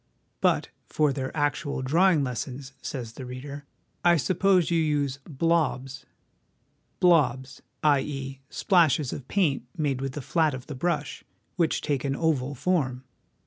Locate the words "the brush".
10.65-11.23